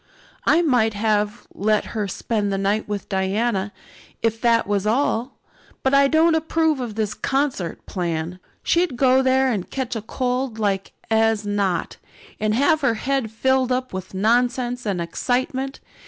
[0.47, 3.71] "I might have let her spend the night with Diana,
[4.23, 5.37] if that was all.
[5.83, 8.39] But I don't approve of this concert plan.
[8.63, 11.97] She'd go there and catch cold like as not,
[12.39, 15.79] and have her head filled up with nonsense and excitement.